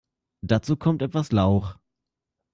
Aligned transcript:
Dazu 0.41 0.77
kommt 0.77 1.03
etwas 1.03 1.31
Lauch. 1.31 1.75